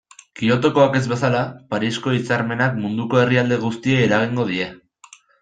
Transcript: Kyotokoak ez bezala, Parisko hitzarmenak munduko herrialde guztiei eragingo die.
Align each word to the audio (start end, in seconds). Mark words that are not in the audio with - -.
Kyotokoak 0.39 0.95
ez 0.99 1.01
bezala, 1.11 1.43
Parisko 1.73 2.13
hitzarmenak 2.15 2.81
munduko 2.87 3.21
herrialde 3.21 3.61
guztiei 3.67 4.01
eragingo 4.09 4.49
die. 4.51 4.73